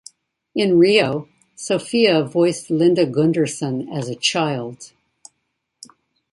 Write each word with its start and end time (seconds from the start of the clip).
In 0.55 0.79
"Rio", 0.79 1.29
Sofia 1.55 2.23
voiced 2.23 2.71
Linda 2.71 3.05
Gunderson 3.05 3.87
as 3.87 4.09
a 4.09 4.15
child. 4.15 4.93